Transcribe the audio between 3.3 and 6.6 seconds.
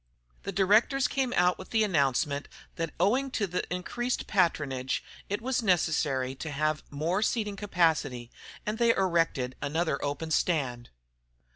to the increased patronage, it was necessary to